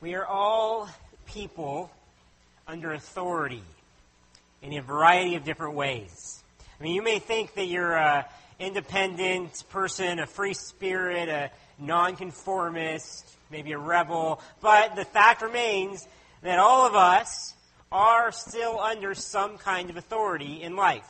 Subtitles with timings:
[0.00, 0.88] We are all
[1.26, 1.90] people
[2.66, 3.62] under authority
[4.62, 6.42] in a variety of different ways.
[6.78, 8.24] I mean, you may think that you're an
[8.58, 16.08] independent person, a free spirit, a nonconformist, maybe a rebel, but the fact remains
[16.40, 17.52] that all of us
[17.92, 21.06] are still under some kind of authority in life.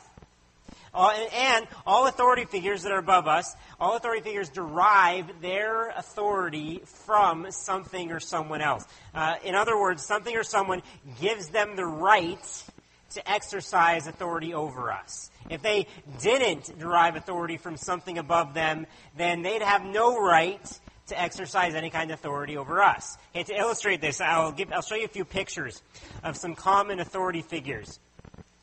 [0.93, 5.89] Uh, and, and, all authority figures that are above us, all authority figures derive their
[5.89, 8.83] authority from something or someone else.
[9.13, 10.81] Uh, in other words, something or someone
[11.21, 12.63] gives them the right
[13.11, 15.29] to exercise authority over us.
[15.49, 15.87] If they
[16.21, 18.85] didn't derive authority from something above them,
[19.17, 23.17] then they'd have no right to exercise any kind of authority over us.
[23.35, 25.81] Okay, to illustrate this, I'll, give, I'll show you a few pictures
[26.23, 27.99] of some common authority figures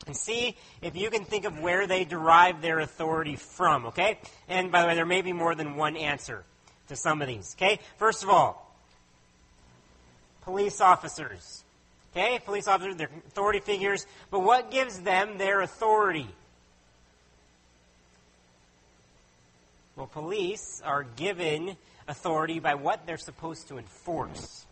[0.09, 4.17] and see if you can think of where they derive their authority from, okay?
[4.47, 6.43] And by the way, there may be more than one answer
[6.87, 7.79] to some of these, okay?
[7.97, 8.75] First of all,
[10.41, 11.63] police officers.
[12.11, 16.27] Okay, police officers, they're authority figures, but what gives them their authority?
[19.95, 24.65] Well, police are given authority by what they're supposed to enforce,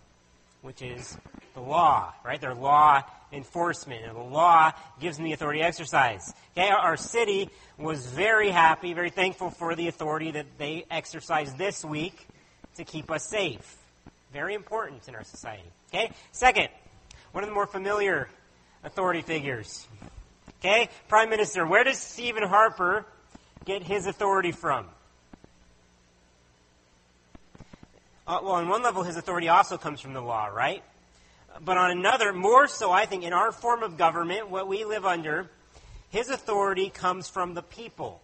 [0.64, 1.16] which is
[1.54, 2.42] the law, right?
[2.42, 6.34] They're law enforcement, and the law gives them the authority to exercise.
[6.56, 11.84] Okay, our city was very happy, very thankful for the authority that they exercised this
[11.84, 12.28] week
[12.76, 13.78] to keep us safe.
[14.34, 15.70] Very important in our society.
[15.94, 16.70] Okay, second,
[17.32, 18.30] one of the more familiar
[18.84, 19.88] authority figures.
[20.60, 21.66] Okay, Prime Minister.
[21.66, 23.06] Where does Stephen Harper
[23.66, 24.88] get his authority from?
[28.26, 30.84] Uh, well, on one level, his authority also comes from the law, right?
[31.64, 35.06] But on another, more so, I think, in our form of government, what we live
[35.06, 35.50] under,
[36.10, 38.22] his authority comes from the people.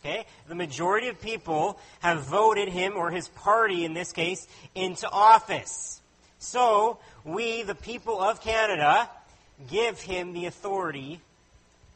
[0.00, 0.24] Okay?
[0.48, 6.00] The majority of people have voted him, or his party in this case, into office.
[6.38, 9.08] So, we, the people of Canada,
[9.68, 11.20] give him the authority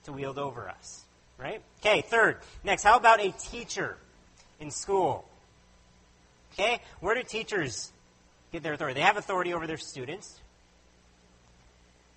[0.05, 1.05] to wield over us.
[1.39, 1.63] Right?
[1.81, 2.39] Okay, third.
[2.65, 3.97] Next, how about a teacher
[4.61, 5.25] in school?
[6.53, 6.81] Okay?
[7.01, 7.92] Where do teachers
[8.53, 9.01] get their authority.
[9.01, 10.39] They have authority over their students.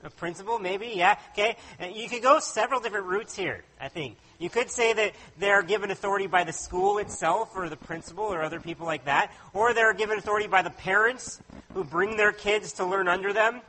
[0.04, 1.56] A principal, maybe, yeah, okay.
[1.82, 4.18] Uh, you could go several different routes here, I think.
[4.38, 8.44] You could say that they're given authority by the school itself or the principal or
[8.44, 11.42] other people like that, or they're given authority by the parents
[11.74, 13.62] who bring their kids to learn under them,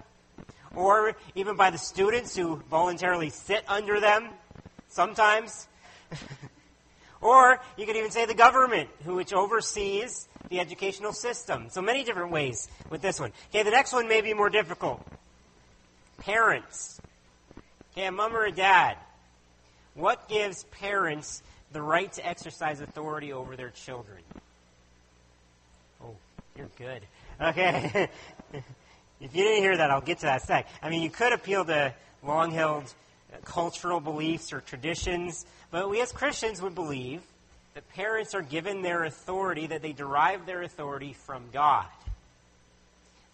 [0.75, 4.28] or even by the students who voluntarily sit under them
[4.88, 5.69] sometimes.
[7.21, 11.69] or you could even say the government, who which oversees the educational system.
[11.71, 13.32] So many different ways with this one.
[13.50, 15.06] Okay, the next one may be more difficult.
[16.19, 17.00] Parents.
[17.93, 18.97] Okay, a mom or a dad.
[19.94, 24.19] What gives parents the right to exercise authority over their children?
[26.04, 26.15] Oh,
[26.56, 27.03] you're good.
[27.41, 28.09] Okay.
[28.53, 30.69] if you didn't hear that, I'll get to that sec.
[30.83, 32.93] I mean, you could appeal to long held
[33.44, 37.22] cultural beliefs or traditions, but we as Christians would believe
[37.74, 41.86] that parents are given their authority, that they derive their authority from God.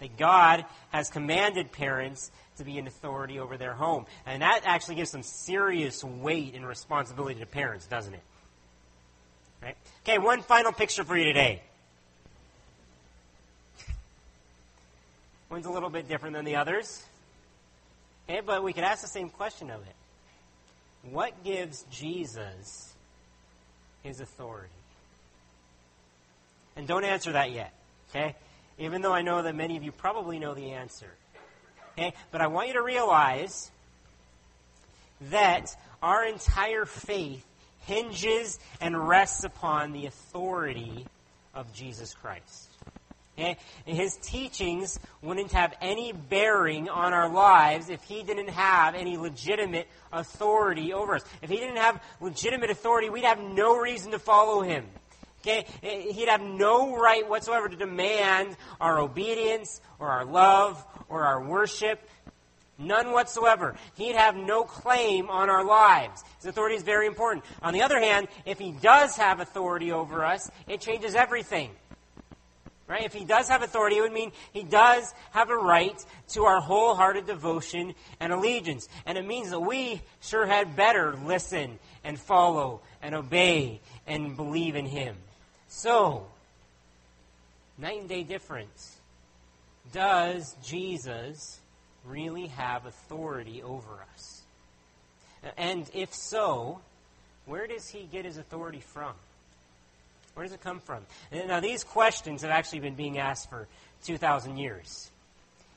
[0.00, 4.06] That God has commanded parents to be an authority over their home.
[4.26, 8.22] And that actually gives some serious weight and responsibility to parents, doesn't it?
[9.62, 9.76] Right?
[10.04, 11.62] Okay, one final picture for you today.
[15.48, 17.04] One's a little bit different than the others.
[18.28, 19.94] Okay, but we could ask the same question of it.
[21.10, 22.94] What gives Jesus
[24.02, 24.72] his authority?
[26.76, 27.72] And don't answer that yet,
[28.10, 28.36] okay?
[28.78, 31.12] Even though I know that many of you probably know the answer.
[31.92, 32.14] Okay?
[32.30, 33.70] But I want you to realize
[35.30, 37.44] that our entire faith
[37.86, 41.06] hinges and rests upon the authority
[41.54, 42.71] of Jesus Christ.
[43.42, 43.56] Okay?
[43.86, 49.88] his teachings wouldn't have any bearing on our lives if he didn't have any legitimate
[50.12, 51.24] authority over us.
[51.42, 54.86] If he didn't have legitimate authority, we'd have no reason to follow him.
[55.40, 55.66] Okay?
[55.82, 61.42] Eh, he'd have no right whatsoever to demand our obedience or our love or our
[61.42, 62.08] worship.
[62.78, 63.76] None whatsoever.
[63.96, 66.22] He'd have no claim on our lives.
[66.36, 67.44] His authority is very important.
[67.60, 71.70] On the other hand, if he does have authority over us, it changes everything.
[72.92, 73.06] Right?
[73.06, 75.96] If he does have authority, it would mean he does have a right
[76.32, 78.86] to our wholehearted devotion and allegiance.
[79.06, 84.76] And it means that we sure had better listen and follow and obey and believe
[84.76, 85.16] in him.
[85.68, 86.26] So,
[87.78, 88.94] night and day difference.
[89.94, 91.60] Does Jesus
[92.04, 94.42] really have authority over us?
[95.56, 96.82] And if so,
[97.46, 99.14] where does he get his authority from?
[100.34, 101.04] Where does it come from?
[101.30, 103.68] Now, these questions have actually been being asked for
[104.04, 105.10] 2,000 years.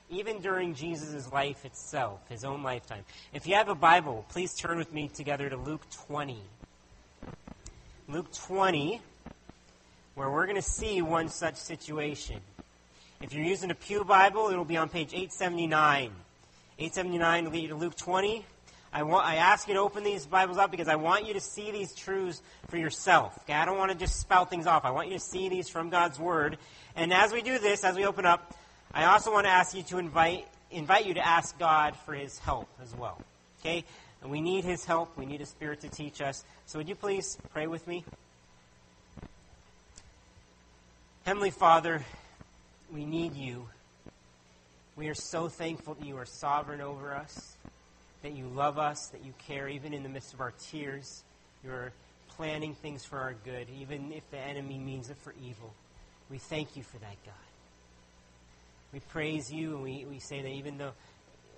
[0.10, 3.04] even during Jesus' life itself, his own lifetime.
[3.34, 6.40] If you have a Bible, please turn with me together to Luke 20.
[8.07, 9.02] Luke 20,
[10.13, 12.40] where we're going to see one such situation.
[13.22, 16.12] If you're using a Pew Bible, it'll be on page 879.
[16.78, 18.46] 879 will lead you to Luke 20.
[18.95, 21.42] I, want, I ask you to open these Bibles up because I want you to
[21.42, 23.38] see these truths for yourself.
[23.44, 23.51] Okay?
[23.51, 24.86] I don't want to just spout things off.
[24.86, 26.57] I want you to see these from God's Word.
[26.95, 28.56] And as we do this, as we open up,
[28.94, 32.39] I also want to ask you to invite, invite you to ask God for His
[32.39, 33.21] help as well.
[33.59, 33.83] Okay?
[34.21, 35.18] And we need His help.
[35.18, 36.45] We need His Spirit to teach us.
[36.65, 38.06] So would you please pray with me?
[41.25, 42.01] Heavenly Father,
[42.94, 43.68] we need you.
[44.95, 47.55] We are so thankful that you are sovereign over us
[48.22, 51.24] that you love us, that you care, even in the midst of our tears.
[51.64, 51.92] You're
[52.30, 55.74] planning things for our good, even if the enemy means it for evil.
[56.30, 57.34] We thank you for that, God.
[58.94, 60.94] We praise you, and we, we say that even though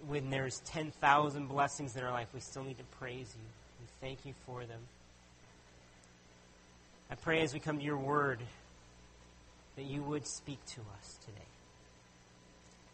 [0.07, 3.45] when there's 10,000 blessings in our life, we still need to praise you.
[3.79, 4.79] We thank you for them.
[7.09, 8.39] I pray as we come to your word
[9.75, 11.37] that you would speak to us today.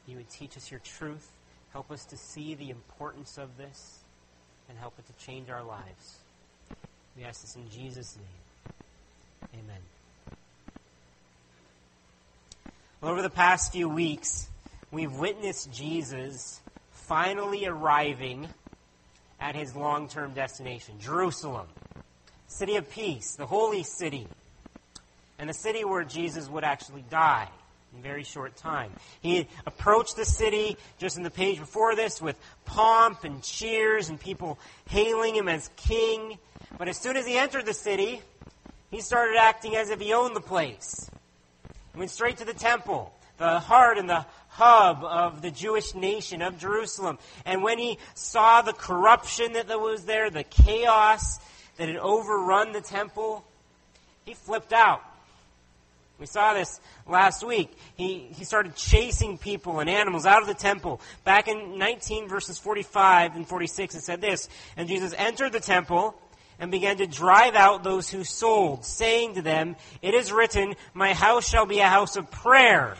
[0.07, 1.29] You would teach us your truth
[1.73, 3.99] Help us to see the importance of this
[4.69, 6.19] and help it to change our lives.
[7.17, 9.59] We ask this in Jesus' name.
[9.65, 9.81] Amen.
[13.01, 14.49] Well, over the past few weeks,
[14.91, 16.61] we've witnessed Jesus
[16.91, 18.47] finally arriving
[19.39, 21.67] at his long term destination, Jerusalem,
[22.47, 24.27] city of peace, the holy city,
[25.39, 27.49] and the city where Jesus would actually die
[27.95, 28.91] in very short time.
[29.21, 34.19] He approached the city just in the page before this with pomp and cheers and
[34.19, 34.59] people
[34.89, 36.37] hailing him as king.
[36.77, 38.21] But as soon as he entered the city,
[38.89, 41.09] he started acting as if he owned the place.
[41.93, 46.41] He went straight to the temple, the heart and the hub of the Jewish nation
[46.41, 47.17] of Jerusalem.
[47.45, 51.39] And when he saw the corruption that was there, the chaos
[51.77, 53.43] that had overrun the temple,
[54.25, 55.01] he flipped out.
[56.19, 57.75] We saw this last week.
[57.95, 61.01] He, he started chasing people and animals out of the temple.
[61.23, 66.15] Back in 19 verses 45 and 46, it said this And Jesus entered the temple
[66.59, 71.13] and began to drive out those who sold, saying to them, It is written, My
[71.13, 72.95] house shall be a house of prayer,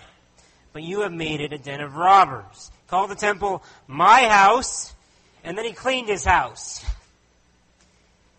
[0.74, 2.72] but you have made it a den of robbers.
[2.88, 4.94] Called the temple my house,
[5.44, 6.84] and then he cleaned his house.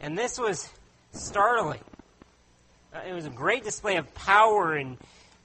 [0.00, 0.68] And this was
[1.12, 1.80] startling.
[2.94, 4.96] Uh, it was a great display of power and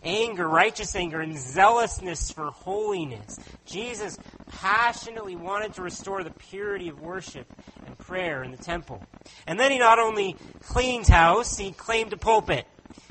[0.03, 3.39] anger, righteous anger, and zealousness for holiness.
[3.65, 4.19] Jesus
[4.49, 7.47] passionately wanted to restore the purity of worship
[7.87, 9.03] and prayer in the temple.
[9.47, 12.67] And then he not only cleaned house, he claimed a pulpit.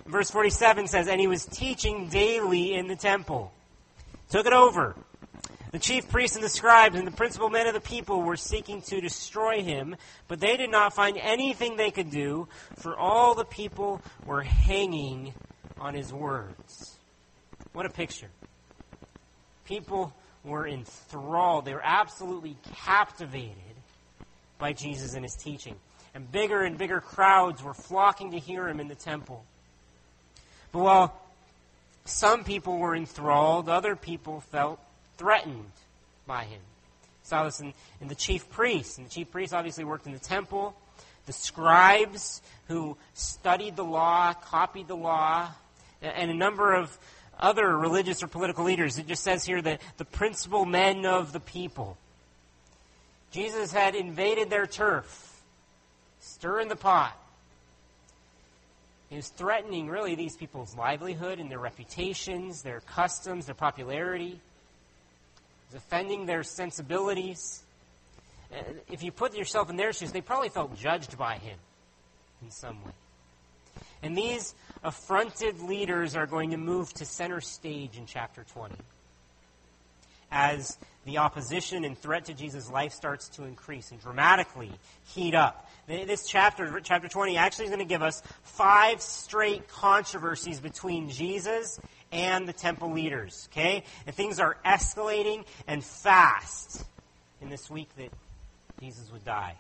[0.06, 3.52] Verse 47 says, And he was teaching daily in the temple.
[4.30, 4.94] Took it over.
[5.70, 8.80] The chief priests and the scribes and the principal men of the people were seeking
[8.82, 13.44] to destroy him, but they did not find anything they could do, for all the
[13.44, 15.34] people were hanging
[15.78, 16.96] on his words.
[17.74, 18.28] What a picture.
[19.66, 23.52] People were enthralled, they were absolutely captivated
[24.58, 25.76] by Jesus and his teaching.
[26.14, 29.44] And bigger and bigger crowds were flocking to hear him in the temple.
[30.72, 31.22] But while
[32.06, 34.80] some people were enthralled, other people felt
[35.18, 35.70] threatened
[36.26, 36.60] by him.
[37.24, 38.96] Saw this in, in the chief priests.
[38.96, 40.74] And the chief priests obviously worked in the temple.
[41.26, 45.48] The scribes who studied the law, copied the law,
[46.00, 46.96] and a number of
[47.38, 48.98] other religious or political leaders.
[48.98, 51.98] It just says here that the principal men of the people.
[53.30, 55.42] Jesus had invaded their turf,
[56.20, 57.14] stirring the pot.
[59.10, 64.40] He was threatening, really, these people's livelihood and their reputations, their customs, their popularity
[65.68, 67.62] was offending their sensibilities.
[68.90, 71.58] If you put yourself in their shoes, they probably felt judged by him
[72.42, 72.92] in some way.
[74.02, 78.74] And these affronted leaders are going to move to center stage in chapter 20
[80.30, 84.70] as the opposition and threat to Jesus' life starts to increase and dramatically
[85.06, 85.68] heat up.
[85.86, 91.80] This chapter, chapter 20, actually is going to give us five straight controversies between Jesus
[92.12, 93.48] and the temple leaders.
[93.52, 93.84] Okay?
[94.06, 96.84] And things are escalating and fast
[97.40, 98.10] in this week that
[98.80, 99.54] Jesus would die.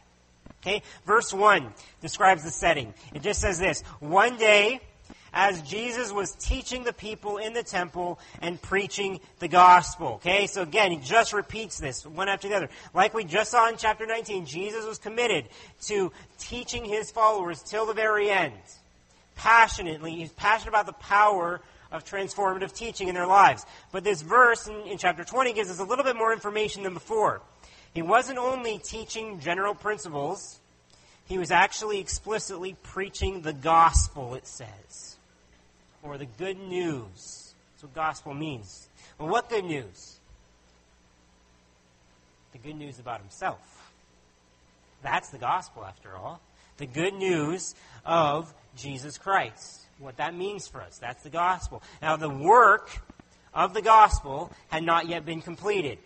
[0.62, 0.82] Okay?
[1.06, 2.94] Verse 1 describes the setting.
[3.14, 4.80] It just says this One day,
[5.32, 10.14] as Jesus was teaching the people in the temple and preaching the gospel.
[10.14, 12.68] Okay, so again, he just repeats this one after the other.
[12.94, 15.46] Like we just saw in chapter 19, Jesus was committed
[15.82, 18.54] to teaching his followers till the very end.
[19.36, 23.64] Passionately, he's passionate about the power of transformative teaching in their lives.
[23.92, 26.94] But this verse in, in chapter 20 gives us a little bit more information than
[26.94, 27.40] before.
[27.94, 30.60] He wasn't only teaching general principles,
[31.26, 35.16] he was actually explicitly preaching the gospel, it says,
[36.02, 37.54] or the good news.
[37.72, 38.88] That's what gospel means.
[39.18, 40.18] Well, what good news?
[42.52, 43.60] The good news about himself.
[45.02, 46.40] That's the gospel, after all.
[46.78, 49.82] The good news of Jesus Christ.
[49.98, 50.98] What that means for us.
[50.98, 51.82] That's the gospel.
[52.00, 52.90] Now, the work
[53.52, 55.98] of the gospel had not yet been completed.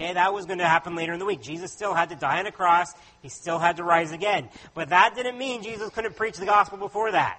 [0.00, 1.42] Okay, that was going to happen later in the week.
[1.42, 2.92] Jesus still had to die on a cross.
[3.22, 4.48] He still had to rise again.
[4.74, 7.38] But that didn't mean Jesus couldn't preach the gospel before that.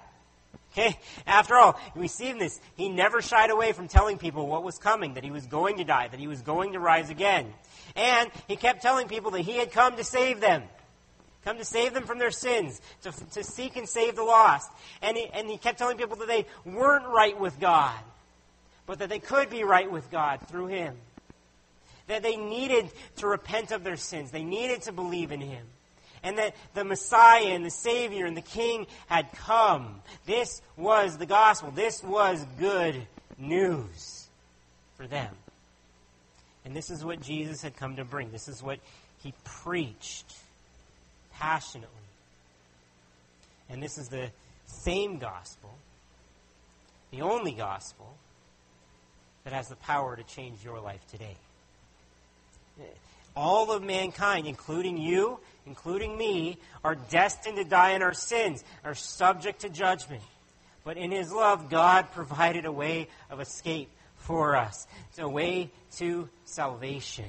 [0.72, 0.98] Okay?
[1.26, 5.14] After all, we see this, he never shied away from telling people what was coming,
[5.14, 7.52] that he was going to die, that he was going to rise again.
[7.94, 10.62] And he kept telling people that he had come to save them.
[11.46, 14.68] Come to save them from their sins, to, to seek and save the lost.
[15.00, 17.94] And he, and he kept telling people that they weren't right with God,
[18.84, 20.96] but that they could be right with God through him.
[22.08, 24.32] That they needed to repent of their sins.
[24.32, 25.64] They needed to believe in him
[26.24, 30.00] and that the Messiah and the Savior and the King had come.
[30.24, 31.70] This was the gospel.
[31.70, 33.06] This was good
[33.38, 34.26] news
[34.96, 35.32] for them.
[36.64, 38.32] And this is what Jesus had come to bring.
[38.32, 38.80] This is what
[39.22, 40.34] he preached
[41.38, 41.90] passionately.
[43.68, 44.30] And this is the
[44.66, 45.74] same gospel,
[47.10, 48.16] the only gospel,
[49.44, 51.36] that has the power to change your life today.
[53.36, 58.94] All of mankind, including you, including me, are destined to die in our sins, are
[58.94, 60.22] subject to judgment.
[60.84, 64.86] But in His love, God provided a way of escape for us.
[65.10, 67.26] It's a way to salvation.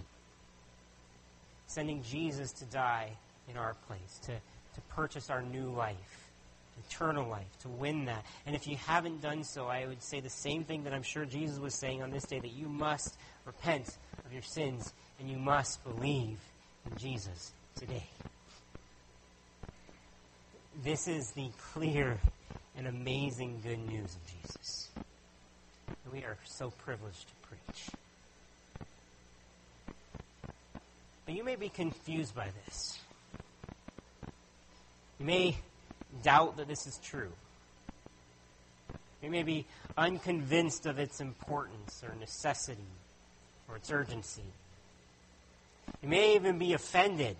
[1.67, 3.11] Sending Jesus to die
[3.49, 6.29] in our place, to, to purchase our new life,
[6.89, 8.25] eternal life, to win that.
[8.45, 11.25] And if you haven't done so, I would say the same thing that I'm sure
[11.25, 15.37] Jesus was saying on this day that you must repent of your sins and you
[15.37, 16.37] must believe
[16.89, 18.03] in Jesus today.
[20.83, 22.19] This is the clear
[22.77, 24.89] and amazing good news of Jesus.
[25.87, 27.89] That we are so privileged to preach.
[31.25, 32.99] But you may be confused by this.
[35.19, 35.57] You may
[36.23, 37.31] doubt that this is true.
[39.21, 39.65] You may be
[39.97, 42.81] unconvinced of its importance or necessity
[43.67, 44.43] or its urgency.
[46.01, 47.35] You may even be offended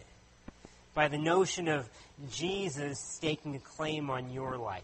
[0.94, 1.88] by the notion of
[2.32, 4.82] Jesus staking a claim on your life.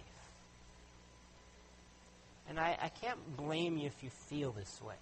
[2.48, 4.96] And I, I can't blame you if you feel this way.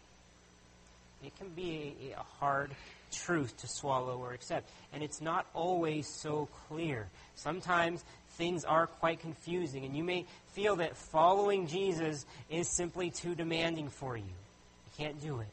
[1.23, 2.71] It can be a, a hard
[3.11, 4.69] truth to swallow or accept.
[4.93, 7.07] And it's not always so clear.
[7.35, 13.35] Sometimes things are quite confusing, and you may feel that following Jesus is simply too
[13.35, 14.23] demanding for you.
[14.23, 15.47] You can't do it.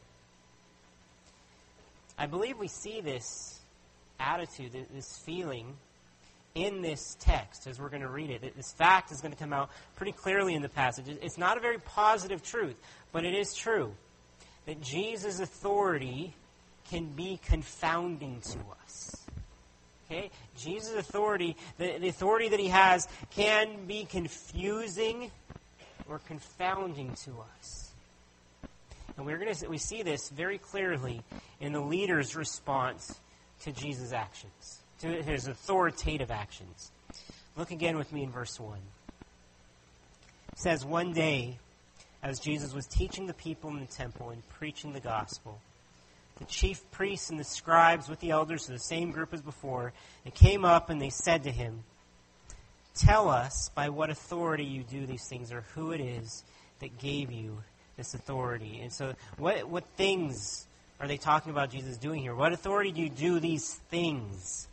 [2.17, 3.59] I believe we see this
[4.19, 5.75] attitude, this feeling,
[6.55, 8.55] in this text as we're going to read it.
[8.55, 11.05] This fact is going to come out pretty clearly in the passage.
[11.21, 12.75] It's not a very positive truth,
[13.11, 13.93] but it is true
[14.65, 16.33] that Jesus' authority
[16.89, 19.15] can be confounding to us.
[20.05, 20.31] Okay?
[20.57, 25.31] Jesus' authority, the, the authority that he has, can be confusing
[26.09, 27.91] or confounding to us.
[29.17, 31.21] And we're going to we see this very clearly
[31.59, 33.19] in the leader's response
[33.61, 36.91] to Jesus' actions, to his authoritative actions.
[37.57, 38.79] Look again with me in verse 1.
[40.53, 41.57] It says, One day,
[42.23, 45.59] as Jesus was teaching the people in the temple and preaching the gospel,
[46.39, 49.93] the chief priests and the scribes with the elders of the same group as before,
[50.23, 51.83] they came up and they said to him,
[52.95, 56.43] Tell us by what authority you do these things, or who it is
[56.79, 57.63] that gave you
[57.97, 58.79] this authority.
[58.81, 60.65] And so, what, what things
[60.99, 62.35] are they talking about Jesus doing here?
[62.35, 64.67] What authority do you do these things?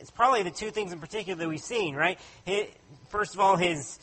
[0.00, 2.18] It's probably the two things in particular that we've seen, right?
[3.10, 3.98] First of all, his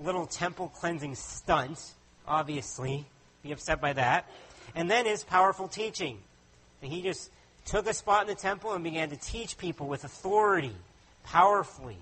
[0.00, 1.94] little temple cleansing stunt,
[2.26, 3.06] obviously.
[3.42, 4.30] Be upset by that.
[4.74, 6.18] And then his powerful teaching.
[6.80, 7.30] He just
[7.64, 10.74] took a spot in the temple and began to teach people with authority,
[11.24, 11.98] powerfully.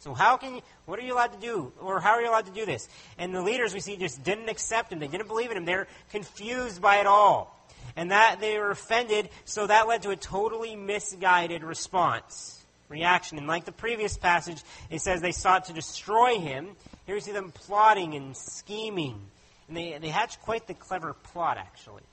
[0.00, 1.72] So how can you, what are you allowed to do?
[1.80, 2.88] Or how are you allowed to do this?
[3.18, 5.00] And the leaders we see just didn't accept him.
[5.00, 5.64] They didn't believe in him.
[5.64, 7.54] They're confused by it all.
[7.96, 13.38] And that they were offended, so that led to a totally misguided response, reaction.
[13.38, 16.68] And like the previous passage, it says they sought to destroy him.
[17.06, 19.20] Here we see them plotting and scheming.
[19.66, 22.04] And they, they hatched quite the clever plot, actually.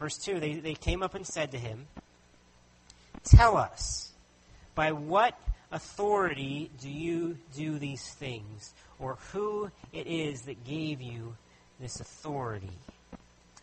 [0.00, 1.86] Verse 2 they, they came up and said to him,
[3.22, 4.10] Tell us,
[4.74, 5.38] by what
[5.70, 8.72] authority do you do these things?
[8.98, 11.36] Or who it is that gave you
[11.78, 12.72] this authority?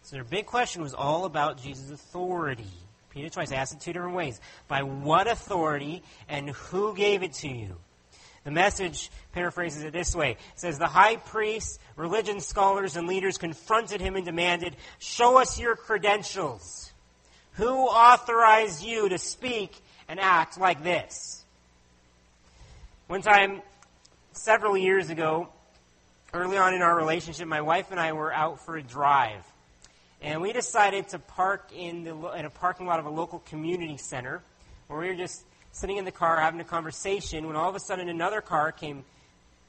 [0.03, 2.63] So their big question was all about Jesus' authority.
[3.09, 4.39] Peter twice asked it two different ways.
[4.67, 7.77] By what authority and who gave it to you?
[8.47, 10.31] The message paraphrases it this way.
[10.31, 15.59] It says, The high priests, religion scholars, and leaders confronted him and demanded, Show us
[15.59, 16.93] your credentials.
[17.55, 19.75] Who authorized you to speak
[20.07, 21.43] and act like this?
[23.07, 23.63] One time,
[24.31, 25.49] several years ago,
[26.33, 29.45] early on in our relationship, my wife and I were out for a drive.
[30.21, 33.97] And we decided to park in, the, in a parking lot of a local community
[33.97, 34.41] center
[34.87, 35.43] where we were just
[35.77, 39.05] sitting in the car having a conversation when all of a sudden another car came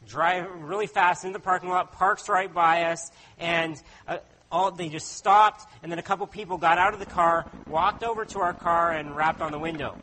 [0.07, 4.17] driving really fast into the parking lot, parks right by us, and uh,
[4.51, 8.03] all, they just stopped, and then a couple people got out of the car, walked
[8.03, 9.99] over to our car, and rapped on the window.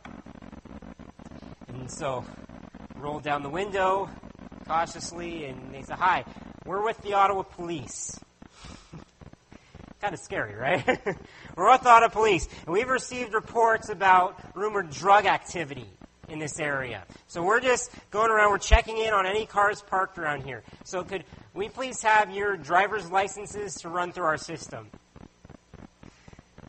[1.68, 2.24] And so,
[2.94, 4.08] rolled down the window
[4.66, 6.24] cautiously, and they said, Hi,
[6.64, 8.18] we're with the Ottawa Police
[10.00, 10.84] kind of scary, right?
[11.56, 15.86] We're with the Ottawa Police, and we've received reports about rumored drug activity
[16.28, 17.04] in this area.
[17.28, 20.62] So we're just going around, we're checking in on any cars parked around here.
[20.84, 24.90] So could we please have your driver's licenses to run through our system?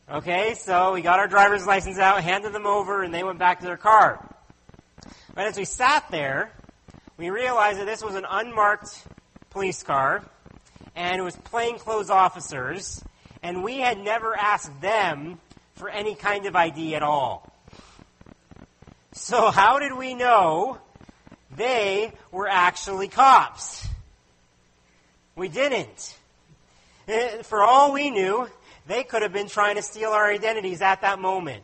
[0.10, 3.60] Okay, so we got our driver's license out, handed them over, and they went back
[3.60, 4.26] to their car.
[5.36, 6.52] But as we sat there,
[7.18, 8.90] we realized that this was an unmarked
[9.50, 10.24] police car,
[10.96, 13.04] and it was plainclothes officers,
[13.44, 15.40] and we had never asked them
[15.76, 17.52] for any kind of ID at all.
[19.18, 20.78] So, how did we know
[21.56, 23.88] they were actually cops?
[25.36, 26.16] We didn't.
[27.08, 28.48] Eh, for all we knew,
[28.86, 31.64] they could have been trying to steal our identities at that moment.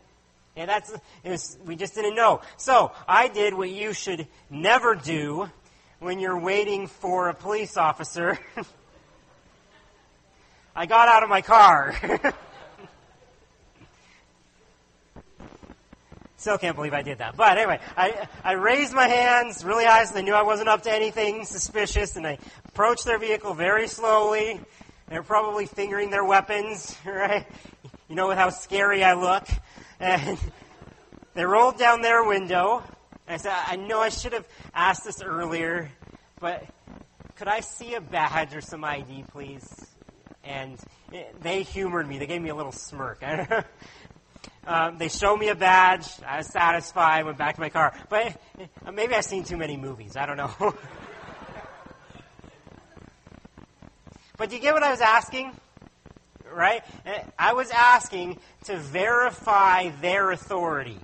[0.56, 0.92] And that's
[1.24, 2.42] was, we just didn't know.
[2.58, 5.48] So I did what you should never do
[6.00, 8.40] when you're waiting for a police officer
[10.76, 11.96] I got out of my car.
[16.44, 17.38] Still can't believe I did that.
[17.38, 20.82] But anyway, I, I raised my hands really high so they knew I wasn't up
[20.82, 24.60] to anything suspicious, and I approached their vehicle very slowly.
[25.08, 27.48] They were probably fingering their weapons, right?
[28.10, 29.48] You know, how scary I look.
[30.02, 30.38] And
[31.34, 32.84] they rolled down their window.
[33.26, 35.90] I said, I know I should have asked this earlier,
[36.42, 36.66] but
[37.38, 39.66] could I see a badge or some ID, please?
[40.44, 40.78] and
[41.42, 42.18] they humored me.
[42.18, 43.24] They gave me a little smirk.
[44.66, 46.08] um, they showed me a badge.
[46.26, 47.26] I was satisfied.
[47.26, 47.94] Went back to my car.
[48.10, 48.40] But
[48.86, 50.16] uh, maybe I've seen too many movies.
[50.16, 50.52] I don't know.
[54.38, 55.52] but do you get what I was asking?
[56.52, 56.82] Right?
[57.06, 61.00] Uh, I was asking to verify their authority.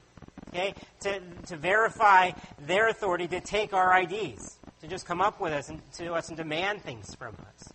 [0.49, 0.73] Okay?
[1.01, 2.31] To, to verify
[2.65, 6.29] their authority to take our IDs, to just come up with us and to us
[6.29, 7.73] and demand things from us.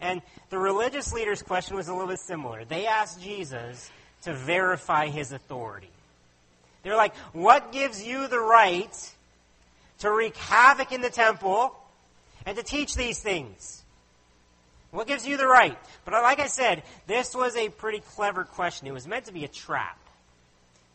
[0.00, 2.64] And the religious leaders' question was a little bit similar.
[2.64, 3.90] They asked Jesus
[4.22, 5.90] to verify his authority.
[6.82, 9.12] They're like, What gives you the right
[10.00, 11.74] to wreak havoc in the temple
[12.46, 13.82] and to teach these things?
[14.90, 15.78] What gives you the right?
[16.04, 18.86] But uh, like I said, this was a pretty clever question.
[18.86, 19.98] It was meant to be a trap.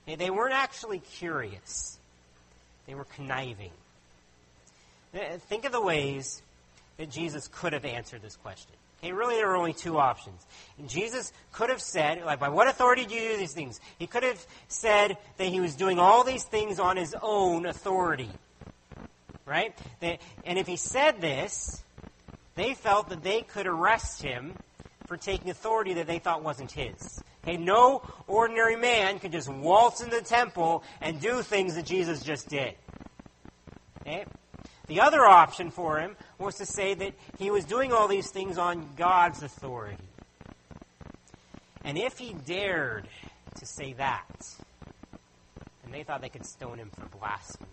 [0.06, 1.98] They weren't actually curious,
[2.88, 3.72] they were conniving.
[5.48, 6.42] Think of the ways
[6.98, 8.72] that Jesus could have answered this question.
[9.04, 10.48] Okay, really, there were only two options.
[10.78, 13.82] And Jesus could have said, like, by what authority do you do these things?
[14.00, 18.30] He could have said that he was doing all these things on his own authority.
[19.46, 19.78] Right?
[20.02, 21.84] And if he said this,
[22.56, 24.54] they felt that they could arrest him
[25.06, 27.22] for taking authority that they thought wasn't his.
[27.44, 32.24] Okay, no ordinary man could just waltz into the temple and do things that Jesus
[32.24, 32.76] just did.
[34.00, 34.24] Okay?
[34.88, 38.58] The other option for him was to say that he was doing all these things
[38.58, 39.98] on God's authority.
[41.84, 43.08] And if he dared
[43.60, 44.26] to say that,
[45.84, 47.70] and they thought they could stone him for blasphemy.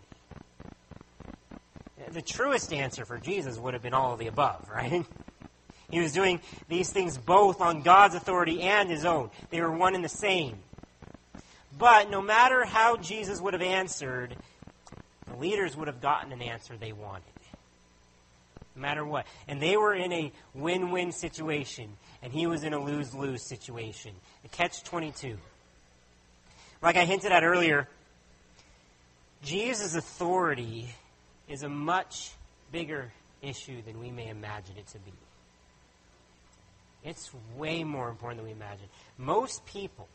[2.12, 5.04] The truest answer for Jesus would have been all of the above, right?
[5.90, 9.30] He was doing these things both on God's authority and his own.
[9.50, 10.56] They were one and the same.
[11.76, 14.36] But no matter how Jesus would have answered,
[15.40, 17.24] leaders would have gotten an answer they wanted.
[18.76, 19.26] No matter what.
[19.48, 21.90] And they were in a win win situation,
[22.22, 24.12] and he was in a lose lose situation.
[24.44, 25.36] A catch 22.
[26.82, 27.88] Like I hinted at earlier,
[29.42, 30.94] Jesus' authority
[31.48, 32.30] is a much
[32.70, 35.12] bigger issue than we may imagine it to be.
[37.02, 38.86] It's way more important than we imagine.
[39.16, 40.08] Most people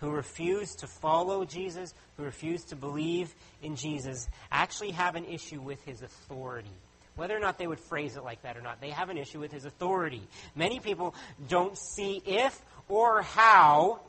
[0.00, 5.60] who refuse to follow Jesus, who refuse to believe in Jesus, actually have an issue
[5.60, 6.70] with his authority,
[7.16, 9.40] Whether or not they would phrase it like that or not, they have an issue
[9.40, 10.22] with his authority.
[10.54, 11.14] Many people
[11.48, 14.00] don't see if or how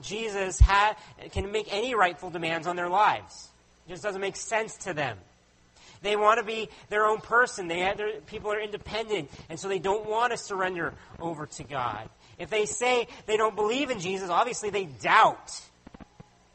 [0.00, 0.96] Jesus ha-
[1.32, 3.48] can make any rightful demands on their lives.
[3.86, 5.18] It just doesn't make sense to them.
[6.00, 7.68] They want to be their own person.
[7.68, 12.08] They have, people are independent, and so they don't want to surrender over to God.
[12.38, 15.60] If they say they don't believe in Jesus, obviously they doubt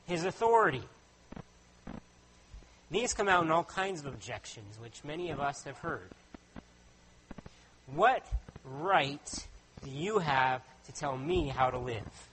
[0.07, 0.83] his authority.
[2.89, 6.09] These come out in all kinds of objections, which many of us have heard.
[7.87, 8.25] What
[8.63, 9.47] right
[9.83, 12.29] do you have to tell me how to live?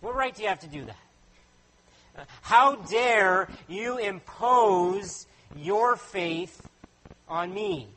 [0.00, 2.26] What right do you have to do that?
[2.42, 6.66] How dare you impose your faith
[7.28, 7.88] on me?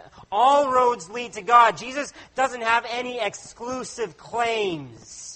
[0.32, 1.76] All roads lead to God.
[1.76, 5.32] Jesus doesn't have any exclusive claims.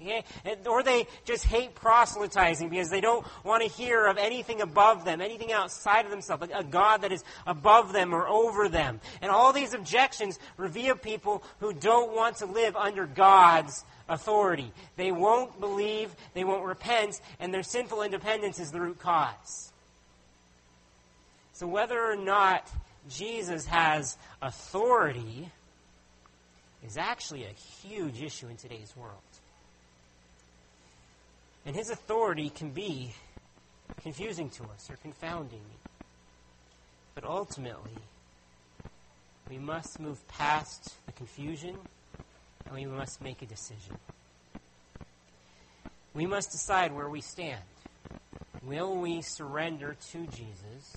[0.00, 0.24] Okay?
[0.66, 5.20] Or they just hate proselytizing because they don't want to hear of anything above them,
[5.20, 9.00] anything outside of themselves, a God that is above them or over them.
[9.20, 14.72] And all these objections reveal people who don't want to live under God's authority.
[14.96, 19.72] They won't believe, they won't repent, and their sinful independence is the root cause.
[21.52, 22.70] So whether or not
[23.08, 25.48] Jesus has authority
[26.86, 27.52] is actually a
[27.86, 29.14] huge issue in today's world.
[31.66, 33.12] And his authority can be
[34.02, 35.60] confusing to us or confounding.
[37.14, 37.96] But ultimately,
[39.50, 41.76] we must move past the confusion
[42.66, 43.96] and we must make a decision.
[46.14, 47.62] We must decide where we stand.
[48.62, 50.96] Will we surrender to Jesus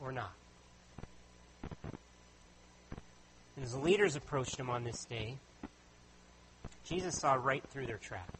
[0.00, 0.32] or not?
[3.56, 5.36] And as the leaders approached him on this day,
[6.84, 8.36] Jesus saw right through their trap.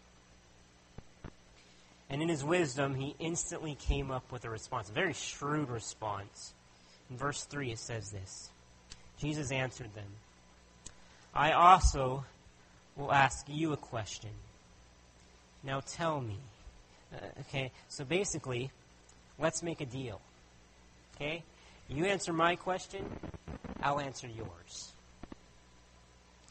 [2.09, 6.55] And in his wisdom, he instantly came up with a response, a very shrewd response.
[7.11, 8.51] In verse 3, it says this
[9.19, 10.13] Jesus answered them
[11.35, 12.25] I also
[12.97, 14.31] will ask you a question.
[15.63, 16.39] Now tell me.
[17.13, 18.71] Uh, okay, so basically,
[19.39, 20.21] let's make a deal.
[21.15, 21.43] Okay?
[21.89, 23.05] You answer my question,
[23.83, 24.93] I'll answer yours.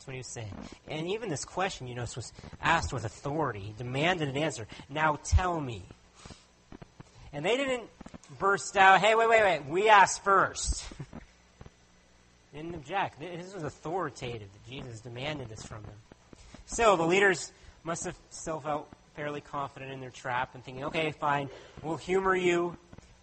[0.05, 0.53] What he was saying.
[0.87, 4.67] And even this question, you notice, was asked with authority, demanded an answer.
[4.89, 5.83] Now tell me.
[7.33, 7.83] And they didn't
[8.39, 10.85] burst out, hey, wait, wait, wait, we asked first.
[12.55, 13.19] didn't object.
[13.19, 15.95] This was authoritative that Jesus demanded this from them.
[16.65, 17.51] So the leaders
[17.83, 21.49] must have still felt fairly confident in their trap and thinking, okay, fine,
[21.83, 22.77] we'll humor you,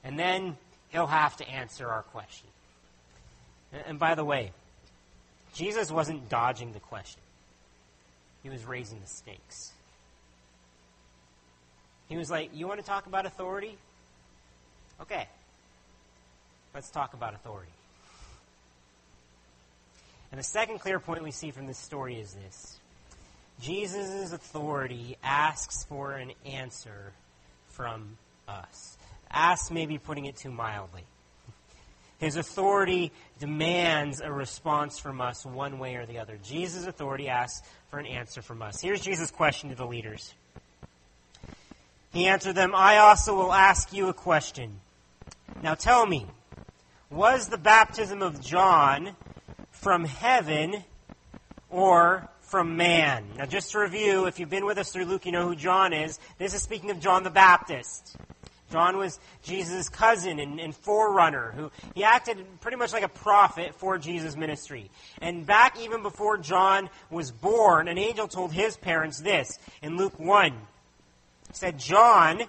[0.05, 0.57] and then
[0.91, 2.49] he'll have to answer our question.
[3.87, 4.53] And by the way,
[5.55, 7.21] Jesus wasn't dodging the question,
[8.43, 9.73] he was raising the stakes.
[12.09, 13.77] He was like, You want to talk about authority?
[15.01, 15.27] Okay,
[16.75, 17.73] let's talk about authority.
[20.31, 22.79] And the second clear point we see from this story is this
[23.61, 27.13] Jesus' authority asks for an answer
[27.69, 28.17] from
[28.49, 28.97] us.
[29.31, 31.05] Asks, maybe putting it too mildly.
[32.23, 36.39] His authority demands a response from us one way or the other.
[36.41, 38.81] Jesus' authority asks for an answer from us.
[38.81, 40.33] Here's Jesus' question to the leaders.
[42.13, 44.79] He answered them, I also will ask you a question.
[45.65, 46.29] Now tell me,
[47.11, 49.17] was the baptism of John
[49.73, 50.85] from heaven
[51.71, 53.25] or from man?
[53.37, 55.93] Now, just to review, if you've been with us through Luke, you know who John
[55.93, 56.21] is.
[56.39, 58.17] This is speaking of John the Baptist.
[58.73, 63.75] John was Jesus' cousin and, and, forerunner, who he acted pretty much like a prophet
[63.75, 64.91] for Jesus' ministry.
[65.21, 70.19] And back even before John was born, an angel told his parents this in Luke
[70.19, 70.53] 1.
[70.53, 70.57] He
[71.53, 72.45] said, John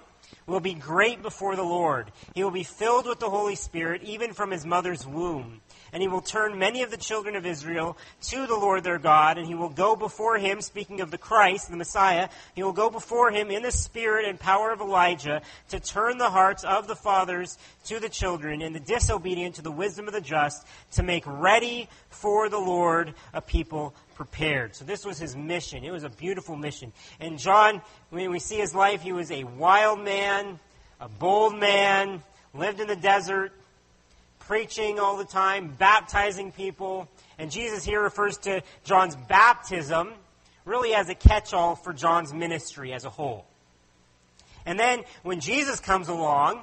[0.46, 2.10] will be great before the Lord.
[2.34, 5.60] He will be filled with the Holy Spirit, even from his mother's womb
[5.94, 9.38] and he will turn many of the children of Israel to the Lord their God,
[9.38, 12.90] and he will go before him, speaking of the Christ, the Messiah, he will go
[12.90, 16.96] before him in the spirit and power of Elijah to turn the hearts of the
[16.96, 21.22] fathers to the children and the disobedient to the wisdom of the just, to make
[21.26, 24.74] ready for the Lord a people prepared.
[24.74, 25.84] So this was his mission.
[25.84, 26.92] It was a beautiful mission.
[27.20, 27.80] And John,
[28.10, 30.58] when we see his life, he was a wild man,
[31.00, 32.20] a bold man,
[32.52, 33.52] lived in the desert,
[34.46, 37.08] preaching all the time, baptizing people.
[37.38, 40.12] And Jesus here refers to John's baptism
[40.64, 43.44] really as a catch all for John's ministry as a whole.
[44.66, 46.62] And then when Jesus comes along,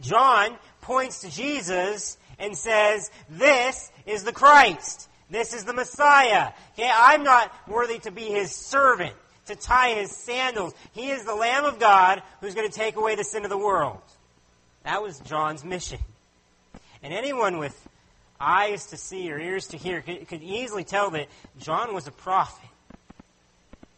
[0.00, 5.08] John points to Jesus and says, This is the Christ.
[5.30, 6.52] This is the Messiah.
[6.74, 9.14] Okay, I'm not worthy to be his servant,
[9.46, 10.74] to tie his sandals.
[10.92, 13.58] He is the Lamb of God who's going to take away the sin of the
[13.58, 14.00] world.
[14.84, 15.98] That was John's mission.
[17.04, 17.78] And anyone with
[18.40, 22.10] eyes to see or ears to hear could, could easily tell that John was a
[22.10, 22.70] prophet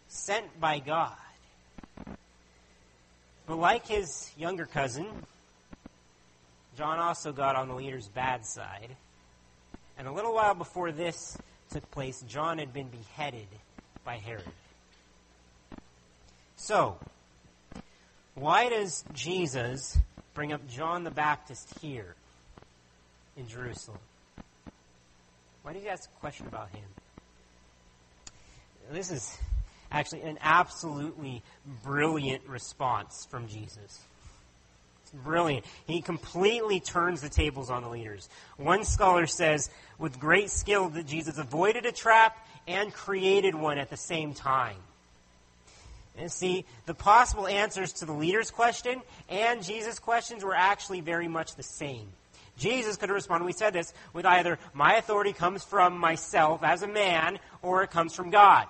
[0.08, 1.14] sent by God.
[3.46, 5.06] But like his younger cousin,
[6.76, 8.96] John also got on the leader's bad side.
[9.96, 11.38] And a little while before this
[11.70, 13.46] took place, John had been beheaded
[14.04, 14.42] by Herod.
[16.56, 16.98] So,
[18.34, 19.96] why does Jesus
[20.34, 22.16] bring up John the Baptist here
[23.36, 23.98] in Jerusalem?
[25.62, 26.84] Why did you ask a question about him?
[28.92, 29.36] This is
[29.90, 31.42] actually an absolutely
[31.82, 34.00] brilliant response from Jesus.
[35.02, 35.66] It's brilliant.
[35.86, 38.28] He completely turns the tables on the leaders.
[38.56, 43.90] One scholar says, with great skill, that Jesus avoided a trap and created one at
[43.90, 44.76] the same time.
[46.18, 51.28] And see, the possible answers to the leader's question and Jesus' questions were actually very
[51.28, 52.08] much the same.
[52.56, 56.82] Jesus could have responded, we said this, with either, my authority comes from myself as
[56.82, 58.66] a man, or it comes from God.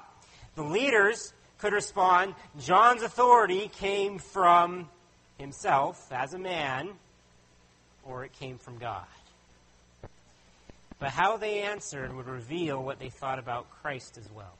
[0.56, 4.88] The leaders could respond, John's authority came from
[5.38, 6.90] himself as a man,
[8.04, 9.06] or it came from God.
[10.98, 14.54] But how they answered would reveal what they thought about Christ as well.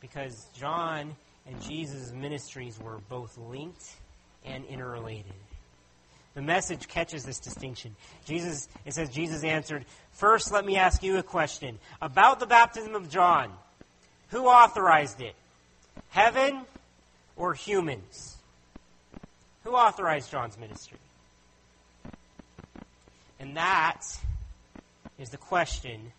[0.00, 3.96] Because John and Jesus' ministries were both linked
[4.44, 5.32] and interrelated.
[6.34, 7.96] The message catches this distinction.
[8.24, 11.78] Jesus, it says, Jesus answered, First, let me ask you a question.
[12.00, 13.52] About the baptism of John,
[14.28, 15.34] who authorized it?
[16.10, 16.60] Heaven
[17.36, 18.36] or humans?
[19.64, 20.98] Who authorized John's ministry?
[23.40, 24.02] And that
[25.18, 26.12] is the question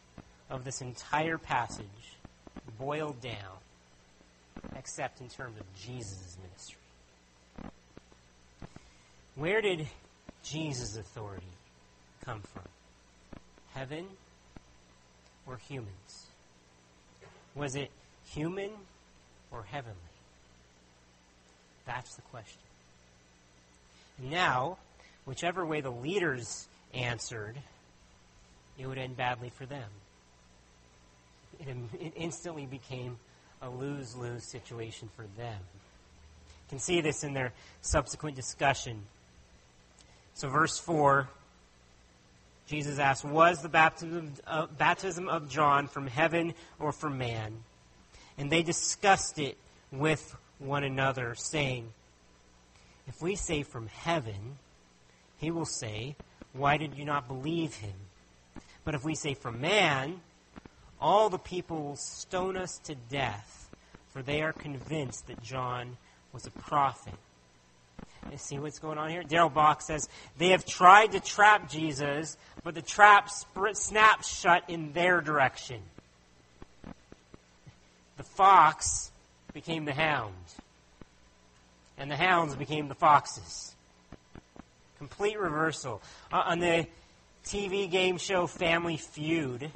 [0.50, 1.86] of this entire passage
[2.78, 3.34] boiled down,
[4.76, 6.78] except in terms of Jesus' ministry.
[9.36, 9.88] Where did
[10.44, 11.46] Jesus' authority
[12.26, 12.64] come from?
[13.74, 14.06] Heaven
[15.48, 16.28] or humans?
[17.56, 17.92] Was it
[18.26, 18.70] human
[19.52, 19.98] or heavenly?
[21.86, 22.62] That's the question.
[24.20, 24.78] Now,
[25.26, 27.58] whichever way the leaders answered,
[28.78, 29.90] it would end badly for them.
[31.60, 33.18] It, it instantly became
[33.62, 35.60] a lose lose situation for them.
[35.60, 39.02] You can see this in their subsequent discussion.
[40.34, 41.30] So, verse 4
[42.72, 47.64] Jesus asked, Was the baptism of, baptism of John from heaven or from man?
[48.38, 49.58] And they discussed it
[49.92, 51.92] with one another, saying,
[53.08, 54.58] If we say from heaven,
[55.38, 56.16] he will say,
[56.54, 57.94] Why did you not believe him?
[58.86, 60.22] But if we say from man,
[61.02, 63.70] all the people will stone us to death,
[64.14, 65.98] for they are convinced that John
[66.32, 67.16] was a prophet.
[68.38, 69.24] See what's going on here?
[69.24, 70.08] Darrell Bock says,
[70.38, 73.30] They have tried to trap Jesus, but the trap
[73.74, 75.82] snaps shut in their direction.
[78.18, 79.12] The fox
[79.54, 80.34] became the hound,
[81.98, 83.76] and the hounds became the foxes.
[84.98, 86.02] Complete reversal.
[86.32, 86.88] Uh, on the
[87.44, 89.72] TV game show Family Feud,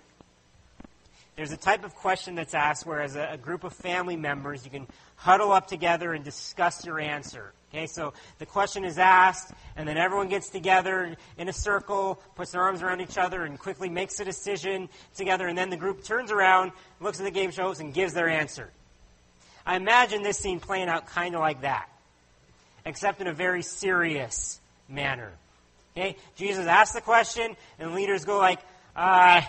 [1.36, 4.64] there's a type of question that's asked where, as a, a group of family members,
[4.64, 7.52] you can huddle up together and discuss your answer.
[7.76, 12.52] Okay, so the question is asked, and then everyone gets together in a circle, puts
[12.52, 16.02] their arms around each other, and quickly makes a decision together, and then the group
[16.02, 18.70] turns around, looks at the game shows, and gives their answer.
[19.66, 21.90] I imagine this scene playing out kind of like that,
[22.86, 24.58] except in a very serious
[24.88, 25.34] manner.
[25.98, 28.60] Okay, Jesus asks the question, and leaders go like,
[28.96, 29.42] uh,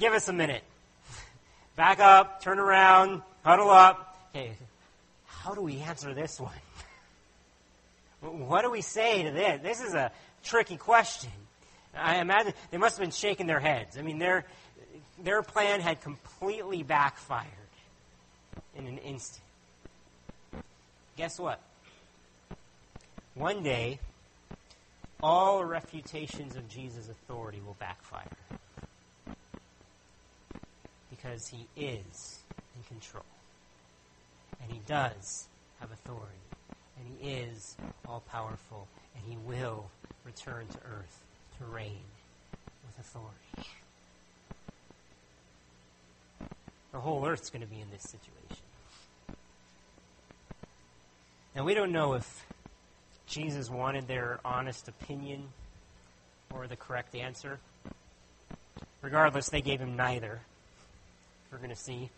[0.00, 0.64] give us a minute.
[1.76, 4.18] Back up, turn around, huddle up.
[4.34, 4.50] Okay,
[5.26, 6.50] how do we answer this one?
[8.20, 9.60] What do we say to this?
[9.62, 10.10] This is a
[10.42, 11.30] tricky question.
[11.94, 13.96] I imagine they must have been shaking their heads.
[13.98, 14.44] I mean, their,
[15.22, 17.46] their plan had completely backfired
[18.74, 19.44] in an instant.
[21.16, 21.60] Guess what?
[23.34, 24.00] One day,
[25.22, 28.36] all refutations of Jesus' authority will backfire.
[31.10, 32.40] Because he is
[32.74, 33.24] in control.
[34.62, 35.48] And he does
[35.80, 36.45] have authority
[36.98, 37.76] and he is
[38.08, 39.90] all powerful, and he will
[40.24, 41.22] return to earth
[41.58, 42.00] to reign
[42.84, 43.70] with authority.
[46.92, 48.64] The whole earth's going to be in this situation.
[51.54, 52.46] Now, we don't know if
[53.26, 55.48] Jesus wanted their honest opinion
[56.54, 57.58] or the correct answer.
[59.02, 60.40] Regardless, they gave him neither.
[61.50, 62.10] We're going to see.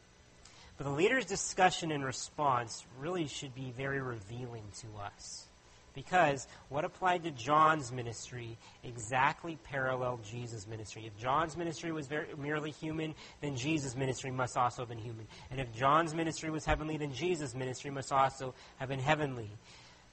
[0.79, 5.49] But the leader's discussion and response really should be very revealing to us
[5.93, 11.05] Because what applied to John's ministry exactly paralleled Jesus' ministry.
[11.07, 15.27] If John's ministry was very, merely human, then Jesus' ministry must also have been human.
[15.51, 19.51] And if John's ministry was heavenly, then Jesus' ministry must also have been heavenly.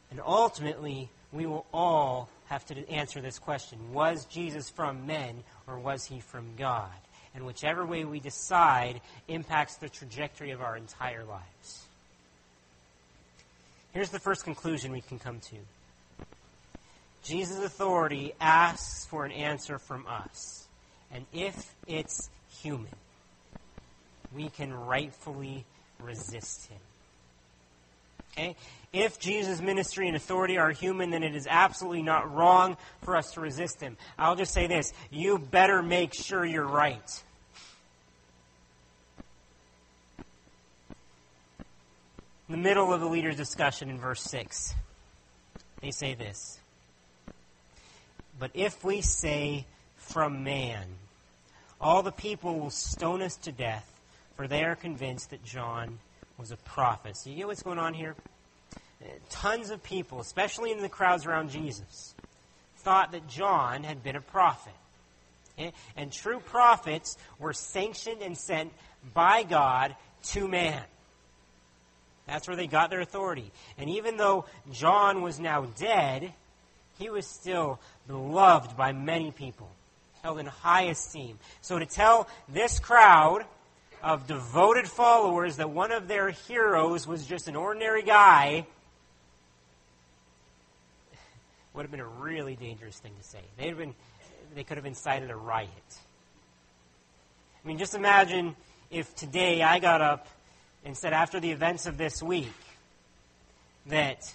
[0.09, 5.77] And ultimately, we will all have to answer this question Was Jesus from men or
[5.77, 6.89] was he from God?
[7.35, 11.85] And whichever way we decide impacts the trajectory of our entire lives.
[13.91, 15.55] Here's the first conclusion we can come to
[17.23, 20.67] Jesus' authority asks for an answer from us.
[21.11, 22.29] And if it's
[22.61, 22.87] human,
[24.33, 25.65] we can rightfully
[25.99, 26.79] resist him.
[28.37, 28.55] Okay?
[28.91, 33.33] If Jesus' ministry and authority are human, then it is absolutely not wrong for us
[33.33, 33.97] to resist him.
[34.17, 37.23] I'll just say this you better make sure you're right.
[42.47, 44.75] In the middle of the leader's discussion in verse 6,
[45.81, 46.59] they say this
[48.39, 49.65] But if we say
[49.97, 50.85] from man,
[51.81, 53.91] all the people will stone us to death,
[54.35, 55.99] for they are convinced that John
[56.37, 57.17] was a prophet.
[57.17, 58.15] So you get what's going on here?
[59.01, 62.15] Uh, tons of people, especially in the crowds around Jesus,
[62.77, 64.73] thought that John had been a prophet.
[65.57, 65.71] Eh?
[65.95, 68.71] And true prophets were sanctioned and sent
[69.13, 69.95] by God
[70.31, 70.81] to man.
[72.27, 73.51] That's where they got their authority.
[73.77, 76.33] And even though John was now dead,
[76.97, 79.69] he was still beloved by many people,
[80.23, 81.37] held in high esteem.
[81.61, 83.45] So to tell this crowd
[84.05, 88.67] of devoted followers that one of their heroes was just an ordinary guy
[91.73, 93.39] would have been a really dangerous thing to say.
[93.57, 93.95] They'd have been,
[94.53, 95.69] they could have incited a riot.
[97.63, 98.55] I mean, just imagine
[98.91, 100.27] if today I got up
[100.85, 102.53] and said after the events of this week
[103.87, 104.31] that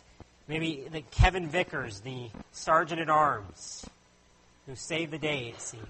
[0.48, 3.86] maybe that Kevin Vickers, the sergeant at arms,
[4.66, 5.86] who saved the day, it seemed,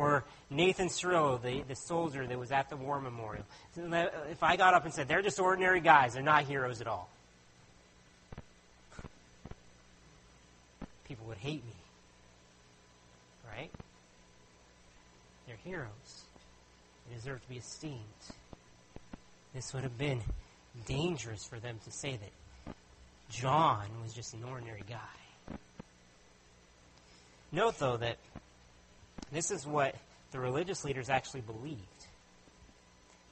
[0.00, 3.44] or Nathan Cirillo, the, the soldier that was at the war memorial.
[3.78, 6.86] Uh, if I got up and said, they're just ordinary guys, they're not heroes at
[6.86, 7.08] all,
[11.06, 11.74] people would hate me.
[13.46, 13.70] Right?
[15.46, 16.22] They're heroes.
[17.08, 17.98] They deserve to be esteemed.
[19.54, 20.20] This would have been
[20.86, 22.74] dangerous for them to say that
[23.28, 25.56] John was just an ordinary guy.
[27.52, 28.16] Note, though, that
[29.32, 29.94] this is what
[30.32, 31.80] the religious leaders actually believed.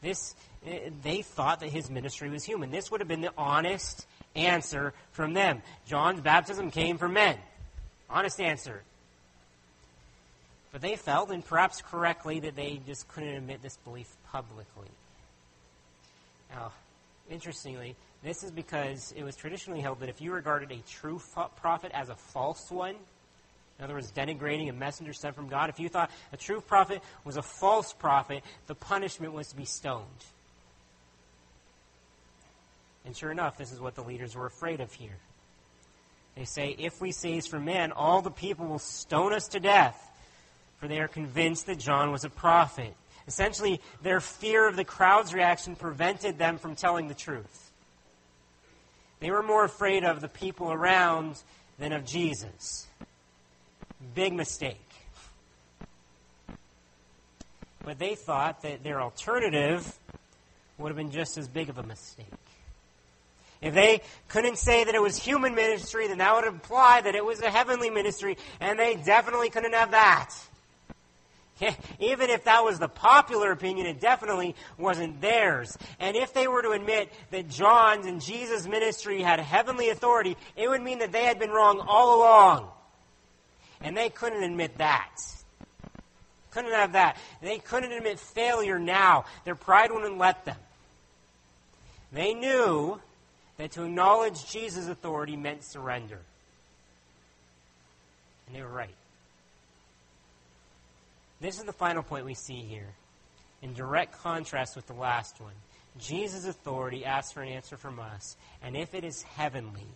[0.01, 0.35] This,
[0.67, 2.71] eh, they thought that his ministry was human.
[2.71, 5.63] This would have been the honest answer from them.
[5.87, 7.37] John's baptism came from men.
[8.09, 8.83] Honest answer.
[10.71, 14.89] But they felt, and perhaps correctly, that they just couldn't admit this belief publicly.
[16.51, 16.73] Now,
[17.31, 21.21] interestingly, this is because it was traditionally held that if you regarded a true
[21.57, 22.97] prophet as a false one,
[23.79, 27.01] in other words, denigrating a messenger sent from God, if you thought a true prophet
[27.25, 30.05] was a false prophet, the punishment was to be stoned.
[33.05, 35.17] And sure enough, this is what the leaders were afraid of here.
[36.35, 39.61] They say, If we say he's from man, all the people will stone us to
[39.61, 39.97] death,
[40.79, 42.95] for they are convinced that John was a prophet.
[43.29, 47.71] Essentially, their fear of the crowd's reaction prevented them from telling the truth.
[49.21, 51.41] They were more afraid of the people around
[51.79, 52.88] than of Jesus.
[54.15, 54.81] Big mistake.
[57.85, 59.99] But they thought that their alternative
[60.77, 62.27] would have been just as big of a mistake.
[63.61, 67.25] If they couldn't say that it was human ministry, then that would imply that it
[67.25, 70.33] was a heavenly ministry, and they definitely couldn't have that.
[71.99, 75.77] Even if that was the popular opinion, it definitely wasn't theirs.
[75.99, 80.69] And if they were to admit that John's and Jesus' ministry had heavenly authority, it
[80.69, 82.71] would mean that they had been wrong all along.
[83.81, 85.11] And they couldn't admit that.
[86.51, 87.17] Couldn't have that.
[87.41, 89.25] They couldn't admit failure now.
[89.45, 90.57] Their pride wouldn't let them.
[92.13, 93.01] They knew
[93.59, 96.21] that to acknowledge Jesus' authority meant surrender.
[98.47, 98.95] And they were right.
[101.41, 102.95] This is the final point we see here,
[103.63, 105.53] in direct contrast with the last one.
[105.99, 109.87] Jesus' authority asks for an answer from us, and if it is heavenly,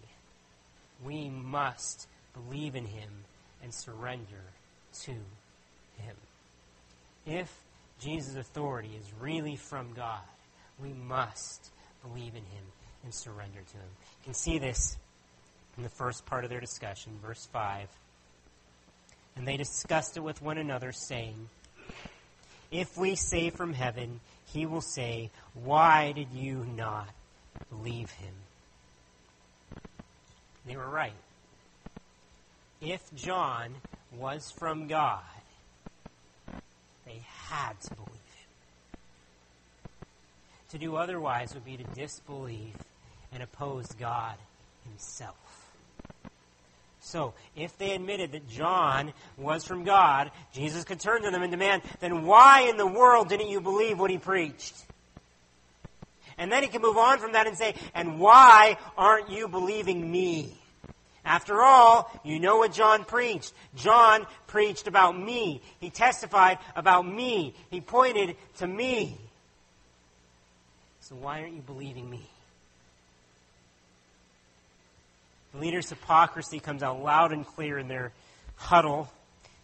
[1.04, 3.10] we must believe in him
[3.62, 4.42] and surrender
[5.02, 6.16] to him.
[7.26, 7.52] If
[8.00, 10.20] Jesus' authority is really from God,
[10.82, 11.70] we must
[12.02, 12.64] believe in him
[13.04, 13.88] and surrender to him.
[14.20, 14.96] You can see this
[15.76, 17.88] in the first part of their discussion, verse 5.
[19.36, 21.48] And they discussed it with one another, saying,
[22.70, 24.20] If we say from heaven,
[24.52, 27.08] he will say, Why did you not
[27.70, 28.34] believe him?
[30.66, 31.14] They were right.
[32.82, 33.74] If John
[34.18, 35.22] was from God,
[37.06, 38.48] they had to believe him.
[40.70, 42.74] To do otherwise would be to disbelieve
[43.32, 44.34] and oppose God
[44.88, 45.36] himself.
[47.00, 51.50] So, if they admitted that John was from God, Jesus could turn to them and
[51.50, 54.74] demand, then why in the world didn't you believe what he preached?
[56.38, 60.10] And then he can move on from that and say, and why aren't you believing
[60.10, 60.61] me?
[61.24, 63.52] After all, you know what John preached.
[63.76, 65.62] John preached about me.
[65.78, 67.54] He testified about me.
[67.70, 69.16] He pointed to me.
[71.00, 72.22] So why aren't you believing me?
[75.52, 78.12] The leader's hypocrisy comes out loud and clear in their
[78.56, 79.12] huddle,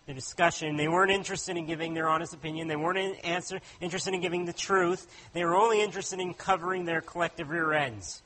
[0.07, 0.77] their discussion.
[0.77, 2.69] They weren't interested in giving their honest opinion.
[2.69, 5.07] They weren't in answer, interested in giving the truth.
[5.33, 8.23] They were only interested in covering their collective rear ends,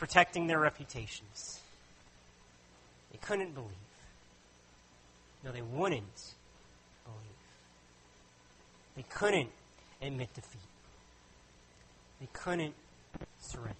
[0.00, 1.60] protecting their reputations.
[3.12, 3.68] They couldn't believe.
[5.44, 6.34] No, they wouldn't
[7.04, 7.36] believe.
[8.96, 9.50] They couldn't
[10.00, 10.62] admit defeat.
[12.18, 12.74] They couldn't
[13.38, 13.76] surrender.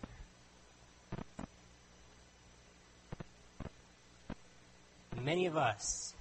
[5.23, 6.15] many of us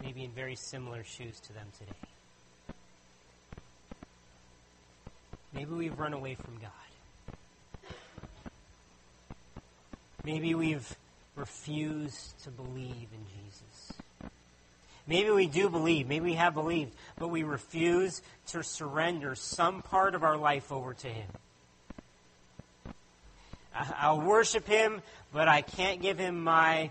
[0.00, 1.92] may be in very similar shoes to them today.
[5.52, 6.87] Maybe we've run away from God.
[10.28, 10.96] Maybe we've
[11.36, 13.92] refused to believe in Jesus.
[15.06, 20.14] Maybe we do believe, maybe we have believed, but we refuse to surrender some part
[20.14, 21.28] of our life over to Him.
[23.74, 25.00] I'll worship Him,
[25.32, 26.90] but I can't give Him my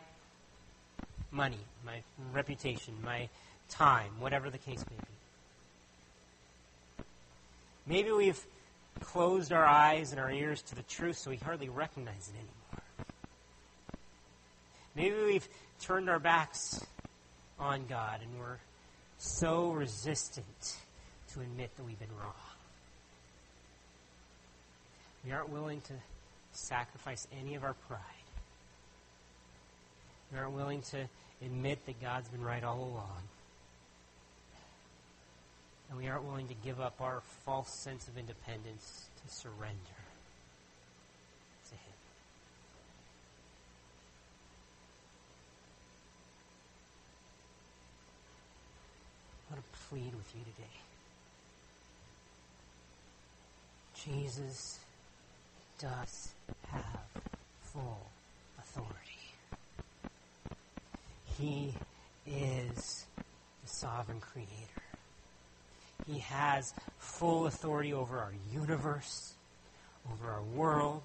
[1.29, 2.01] money, my
[2.33, 3.29] reputation, my
[3.69, 7.03] time, whatever the case may be.
[7.85, 8.43] Maybe we've
[9.01, 12.56] closed our eyes and our ears to the truth so we hardly recognize it anymore.
[14.97, 15.47] Maybe we've
[15.79, 16.85] turned our backs
[17.59, 18.57] on God and we're
[19.17, 20.75] so resistant
[21.33, 22.33] to admit that we've been wrong.
[25.23, 25.93] We aren't willing to
[26.51, 28.01] sacrifice any of our pride.
[30.31, 31.07] We aren't willing to
[31.41, 33.21] admit that God's been right all along.
[35.89, 39.75] And we aren't willing to give up our false sense of independence to surrender
[41.69, 41.93] to Him.
[49.49, 50.67] I want to plead with you today.
[54.05, 54.79] Jesus
[55.79, 56.33] does
[56.69, 57.21] have
[57.61, 58.09] full
[58.59, 58.95] authority.
[61.37, 61.73] He
[62.25, 63.05] is
[63.63, 64.49] the sovereign creator.
[66.05, 69.33] He has full authority over our universe,
[70.11, 71.03] over our world,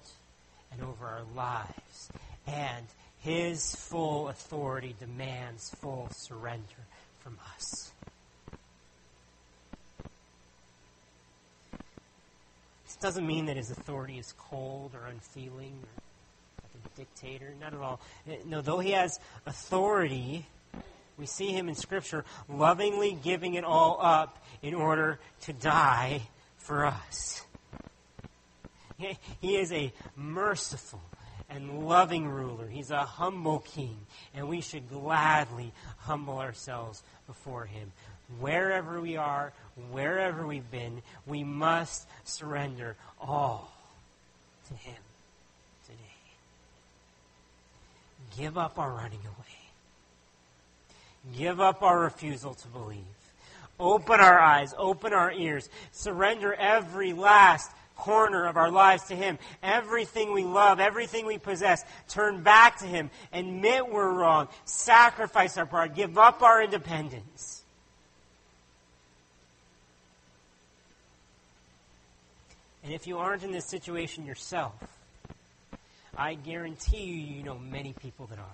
[0.71, 2.09] and over our lives.
[2.47, 2.85] And
[3.21, 6.83] his full authority demands full surrender
[7.21, 7.92] from us.
[13.03, 15.89] Doesn't mean that his authority is cold or unfeeling or
[16.63, 17.99] like a dictator, not at all.
[18.29, 20.45] Eh, no, though he has authority,
[21.17, 26.21] we see him in Scripture lovingly giving it all up in order to die
[26.57, 27.41] for us.
[29.41, 31.01] He is a merciful
[31.49, 32.67] and loving ruler.
[32.67, 33.97] He's a humble king,
[34.33, 37.91] and we should gladly humble ourselves before him.
[38.39, 39.53] Wherever we are,
[39.91, 43.71] wherever we've been, we must surrender all
[44.67, 44.95] to him.
[45.85, 45.99] Today.
[48.37, 49.53] Give up our running away.
[51.37, 53.03] Give up our refusal to believe.
[53.79, 59.37] Open our eyes, open our ears, surrender every last corner of our lives to Him.
[59.61, 63.09] Everything we love, everything we possess, turn back to Him.
[63.31, 64.47] Admit we're wrong.
[64.65, 65.95] Sacrifice our pride.
[65.95, 67.62] Give up our independence.
[72.83, 74.73] And if you aren't in this situation yourself,
[76.17, 78.45] I guarantee you, you know many people that are.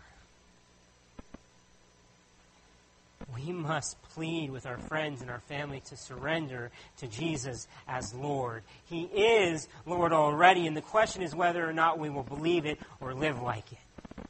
[3.36, 8.64] We must plead with our friends and our family to surrender to Jesus as Lord.
[8.86, 12.80] He is Lord already, and the question is whether or not we will believe it
[13.00, 14.24] or live like it.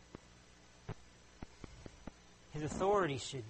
[2.51, 3.43] His authority should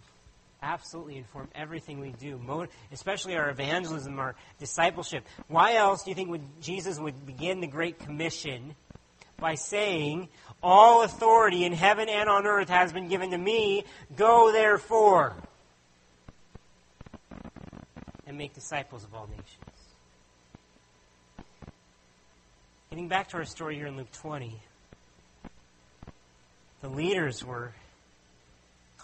[0.61, 5.25] absolutely inform everything we do, especially our evangelism, our discipleship.
[5.47, 8.75] Why else do you think would Jesus would begin the Great Commission?
[9.39, 10.29] by saying,
[10.61, 13.85] All authority in heaven and on earth has been given to me.
[14.15, 15.33] Go therefore
[18.27, 19.45] and make disciples of all nations.
[22.89, 24.59] Getting back to our story here in Luke 20.
[26.81, 27.73] the leaders were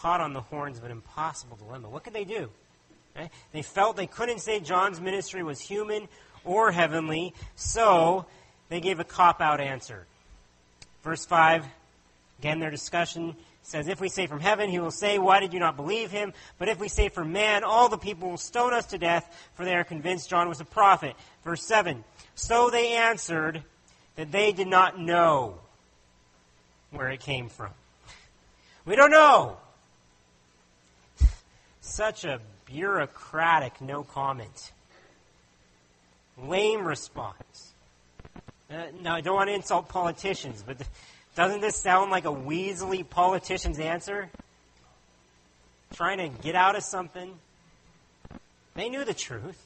[0.06, 1.90] caught on the horns of an impossible dilemma.
[1.90, 2.52] What could they do?
[3.16, 3.32] Right?
[3.54, 6.08] They felt they couldn't say John's ministry was human
[6.44, 8.28] or heavenly, so
[8.70, 10.06] they gave a cop out answer.
[11.04, 11.66] Verse 5,
[12.38, 15.60] again, their discussion says, If we say from heaven, he will say, Why did you
[15.60, 16.34] not believe him?
[16.60, 19.66] But if we say from man, all the people will stone us to death, for
[19.66, 21.16] they are convinced John was a prophet.
[21.44, 22.04] Verse 7,
[22.36, 23.64] So they answered
[24.18, 25.56] that they did not know
[26.92, 27.72] where it came from.
[28.86, 29.58] We don't know.
[31.86, 34.72] Such a bureaucratic no comment.
[36.38, 37.74] Lame response.
[38.70, 40.78] Uh, now, I don't want to insult politicians, but
[41.36, 44.30] doesn't this sound like a weaselly politician's answer?
[45.94, 47.36] Trying to get out of something?
[48.74, 49.64] They knew the truth.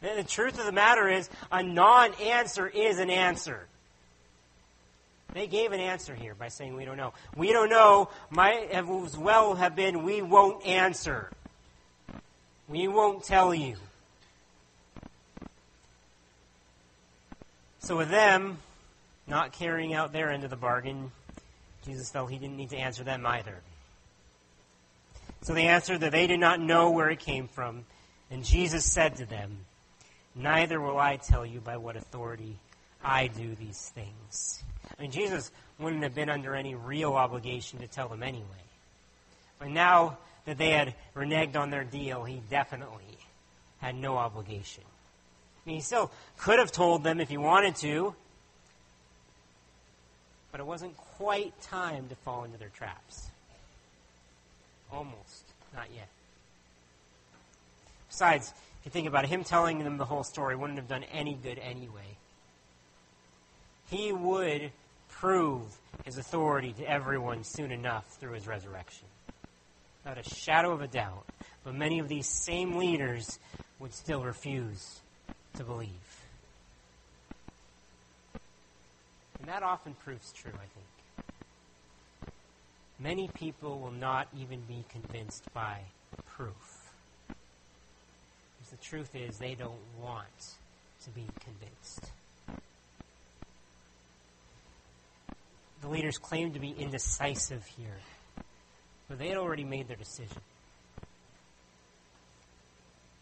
[0.00, 3.66] The truth of the matter is, a non answer is an answer.
[5.32, 7.12] They gave an answer here by saying, We don't know.
[7.36, 11.30] We don't know might as well have been, We won't answer.
[12.68, 13.76] We won't tell you.
[17.80, 18.58] So, with them
[19.26, 21.10] not carrying out their end of the bargain,
[21.84, 23.56] Jesus felt he didn't need to answer them either.
[25.42, 27.84] So they answered that they did not know where it came from.
[28.30, 29.64] And Jesus said to them,
[30.34, 32.56] Neither will I tell you by what authority
[33.02, 34.62] I do these things.
[35.00, 38.44] Mean, Jesus wouldn't have been under any real obligation to tell them anyway.
[39.58, 43.18] But now that they had reneged on their deal, he definitely
[43.80, 44.84] had no obligation.
[44.84, 48.14] I mean, he still could have told them if he wanted to,
[50.52, 53.28] but it wasn't quite time to fall into their traps.
[54.92, 55.44] Almost.
[55.74, 56.08] Not yet.
[58.08, 61.04] Besides, if you think about it, him telling them the whole story wouldn't have done
[61.12, 62.16] any good anyway.
[63.88, 64.72] He would
[65.20, 65.62] prove
[66.04, 69.06] his authority to everyone soon enough through his resurrection.
[70.06, 71.26] Not a shadow of a doubt.
[71.62, 73.38] But many of these same leaders
[73.78, 75.00] would still refuse
[75.56, 75.90] to believe.
[79.38, 80.66] And that often proves true, I
[82.24, 82.32] think.
[82.98, 85.80] Many people will not even be convinced by
[86.34, 86.92] proof.
[87.28, 90.54] Because the truth is, they don't want
[91.04, 92.10] to be convinced.
[95.80, 97.98] The leaders claim to be indecisive here,
[99.08, 100.42] but they had already made their decision.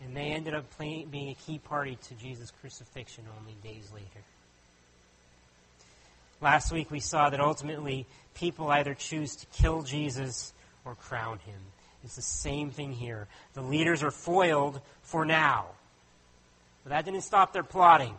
[0.02, 4.24] And they ended up being a key party to Jesus' crucifixion only days later.
[6.40, 10.52] Last week we saw that ultimately people either choose to kill Jesus
[10.84, 11.58] or crown him.
[12.04, 13.26] It's the same thing here.
[13.54, 15.66] The leaders are foiled for now.
[16.84, 18.14] But that didn't stop their plotting,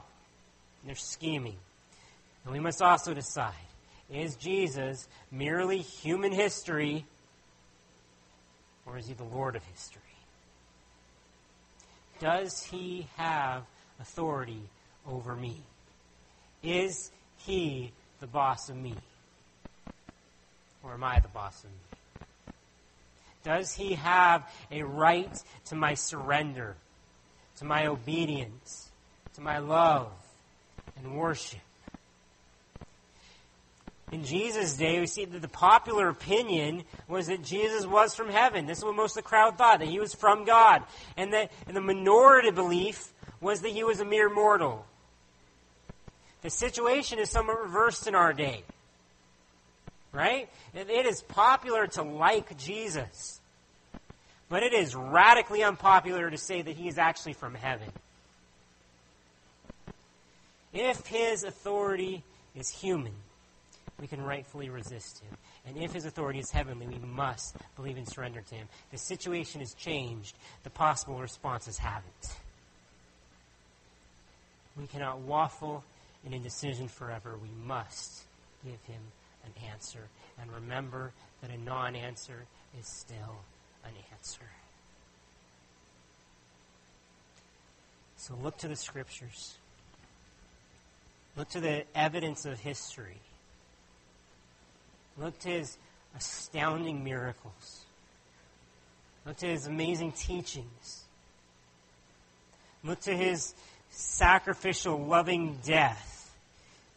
[0.85, 1.55] their scheming.
[2.43, 3.53] And we must also decide
[4.11, 7.05] is Jesus merely human history,
[8.85, 10.01] or is he the Lord of history?
[12.19, 13.63] Does he have
[13.99, 14.61] authority
[15.07, 15.61] over me?
[16.63, 18.95] Is he the boss of me?
[20.83, 22.25] Or am I the boss of me?
[23.43, 25.31] Does he have a right
[25.65, 26.75] to my surrender,
[27.57, 28.89] to my obedience,
[29.35, 30.11] to my love
[30.97, 31.59] and worship?
[34.11, 38.65] In Jesus' day, we see that the popular opinion was that Jesus was from heaven.
[38.65, 40.83] This is what most of the crowd thought, that he was from God.
[41.15, 44.85] And that and the minority belief was that he was a mere mortal.
[46.41, 48.63] The situation is somewhat reversed in our day.
[50.11, 50.49] Right?
[50.73, 53.39] It is popular to like Jesus.
[54.49, 57.91] But it is radically unpopular to say that he is actually from heaven.
[60.73, 62.23] If his authority
[62.55, 63.13] is human,
[63.99, 65.37] we can rightfully resist him.
[65.65, 68.67] And if his authority is heavenly, we must believe and surrender to him.
[68.91, 70.35] The situation has changed.
[70.63, 72.37] The possible responses haven't.
[74.77, 75.83] We cannot waffle
[76.25, 77.35] in indecision forever.
[77.41, 78.23] We must
[78.63, 79.01] give him
[79.45, 80.07] an answer.
[80.41, 82.45] And remember that a non answer
[82.79, 83.37] is still
[83.83, 84.45] an answer.
[88.17, 89.55] So look to the scriptures.
[91.35, 93.17] Look to the evidence of history.
[95.19, 95.77] Look to his
[96.15, 97.85] astounding miracles.
[99.25, 101.03] Look to his amazing teachings.
[102.83, 103.53] Look to his
[103.89, 106.33] sacrificial, loving death.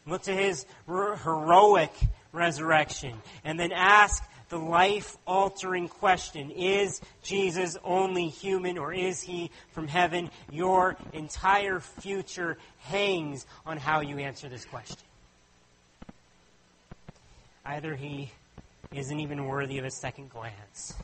[0.07, 1.93] Look to his heroic
[2.33, 3.15] resurrection.
[3.45, 9.89] And then ask the life altering question Is Jesus only human or is he from
[9.89, 10.31] heaven?
[10.51, 14.99] Your entire future hangs on how you answer this question.
[17.65, 18.31] Either he
[18.93, 20.95] isn't even worthy of a second glance,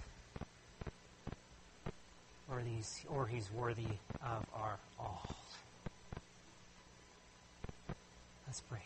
[2.50, 3.86] or, these, or he's worthy
[4.22, 5.36] of our all.
[8.46, 8.80] Let's pray.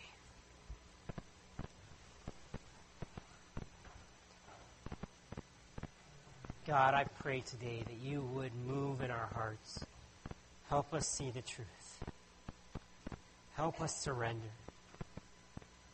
[6.67, 9.85] God, I pray today that you would move in our hearts.
[10.69, 12.01] Help us see the truth.
[13.55, 14.49] Help us surrender.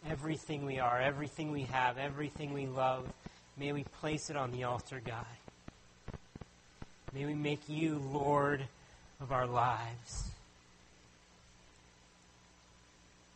[0.06, 3.04] Everything we are, everything we have, everything we love,
[3.56, 5.24] may we place it on the altar, God.
[7.12, 8.62] May we make you Lord
[9.20, 10.30] of our lives.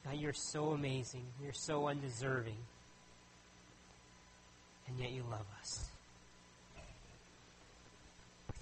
[0.04, 1.24] God, you're so amazing.
[1.42, 2.58] You're so undeserving.
[4.88, 5.86] And yet you love us.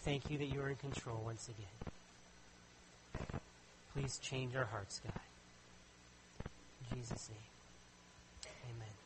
[0.03, 3.41] Thank you that you are in control once again.
[3.95, 5.13] Please change our hearts, God.
[6.91, 7.39] In Jesus' name,
[8.71, 9.00] amen.